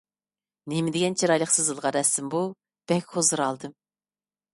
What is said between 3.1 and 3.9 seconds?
ھۇزۇر ئالدىم.